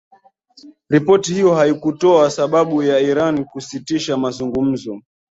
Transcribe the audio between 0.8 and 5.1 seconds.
Ripoti hiyo haikutoa sababu ya Iran kusitisha mazungumzo